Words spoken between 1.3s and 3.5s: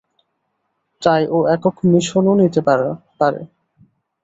ও একক মিশনও নিতে পারে।